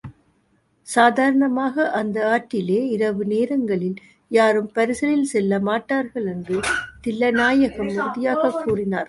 சாதாரணமாக 0.83 1.91
அந்த 1.91 2.17
ஆற்றிலே 2.27 2.89
இரவு 2.89 3.25
நேரங்களில் 3.25 3.95
யாரும் 4.29 4.71
பரிசலில் 4.75 5.29
செல்லமாட்டார்கள் 5.33 6.25
என்று 6.25 6.59
தில்லைநாயகம் 7.07 7.93
உறுதியாகக் 7.95 8.61
கூறினார். 8.63 8.99